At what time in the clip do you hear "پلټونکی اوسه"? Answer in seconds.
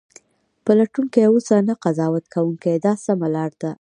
0.65-1.55